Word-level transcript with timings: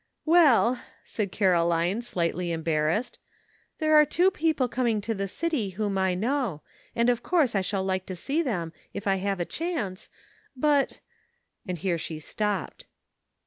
"Well," 0.25 0.81
said 1.03 1.31
Caroline, 1.31 2.01
slightly 2.01 2.51
embarrassed, 2.51 3.19
"there 3.77 3.93
are 3.93 4.03
two 4.03 4.31
people 4.31 4.67
coming 4.67 4.99
to 5.01 5.13
the 5.13 5.27
city 5.27 5.69
whom 5.77 5.95
I 5.95 6.15
know, 6.15 6.63
and 6.95 7.07
of 7.07 7.21
course 7.21 7.53
I 7.53 7.61
shall 7.61 7.83
like 7.83 8.07
to 8.07 8.15
see 8.15 8.41
them 8.41 8.73
if 8.95 9.05
I 9.05 9.17
have 9.17 9.39
a 9.39 9.45
chance; 9.45 10.09
but 10.55 11.01
"—and 11.67 11.77
here 11.77 11.99
she 11.99 12.17
stopped. 12.17 12.87